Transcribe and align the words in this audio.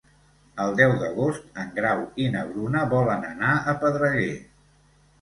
El 0.63 0.71
deu 0.79 0.93
d'agost 1.01 1.61
en 1.65 1.69
Grau 1.77 2.03
i 2.25 2.27
na 2.39 2.43
Bruna 2.51 2.85
volen 2.97 3.31
anar 3.31 3.55
a 3.75 3.81
Pedreguer. 3.87 4.31